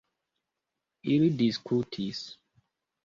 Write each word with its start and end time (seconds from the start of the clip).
Ili 1.15 1.29
diskutis. 1.43 2.25